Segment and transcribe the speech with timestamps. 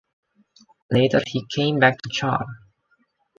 [0.89, 2.43] Later he came back to Char.